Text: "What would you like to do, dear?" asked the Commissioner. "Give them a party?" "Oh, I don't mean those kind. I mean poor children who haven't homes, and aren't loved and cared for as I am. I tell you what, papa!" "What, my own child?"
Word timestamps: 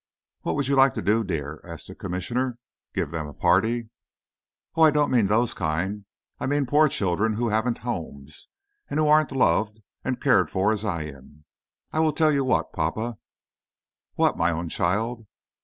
"What 0.41 0.55
would 0.55 0.67
you 0.67 0.75
like 0.75 0.95
to 0.95 1.01
do, 1.03 1.23
dear?" 1.23 1.61
asked 1.63 1.85
the 1.87 1.93
Commissioner. 1.93 2.57
"Give 2.95 3.11
them 3.11 3.27
a 3.27 3.35
party?" 3.35 3.91
"Oh, 4.73 4.81
I 4.81 4.89
don't 4.89 5.11
mean 5.11 5.27
those 5.27 5.53
kind. 5.53 6.05
I 6.39 6.47
mean 6.47 6.65
poor 6.65 6.87
children 6.87 7.33
who 7.33 7.49
haven't 7.49 7.77
homes, 7.77 8.47
and 8.89 8.99
aren't 8.99 9.31
loved 9.31 9.79
and 10.03 10.19
cared 10.19 10.49
for 10.49 10.71
as 10.71 10.83
I 10.83 11.03
am. 11.03 11.45
I 11.93 12.09
tell 12.13 12.31
you 12.31 12.43
what, 12.43 12.73
papa!" 12.73 13.19
"What, 14.15 14.39
my 14.39 14.49
own 14.49 14.69
child?" 14.69 15.27